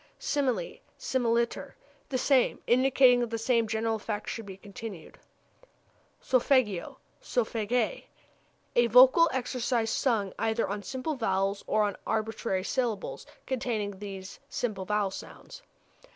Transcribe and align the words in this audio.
Simile, 0.17 0.79
similiter 0.97 1.73
the 2.09 2.17
same; 2.17 2.59
indicating 2.65 3.19
that 3.19 3.29
the 3.29 3.37
same 3.37 3.67
general 3.67 3.97
effect 3.97 4.29
is 4.29 4.35
to 4.37 4.41
be 4.43 4.57
continued. 4.57 5.19
Solfeggio, 6.19 6.97
solfège 7.21 8.05
a 8.75 8.87
vocal 8.87 9.29
exercise 9.31 9.91
sung 9.91 10.33
either 10.39 10.67
on 10.67 10.81
simple 10.81 11.13
vowels 11.13 11.63
or 11.67 11.83
on 11.83 11.95
arbitrary 12.07 12.63
syllables 12.63 13.27
containing 13.45 13.99
these 13.99 14.39
simple 14.49 14.85
vowel 14.85 15.11
sounds. 15.11 15.61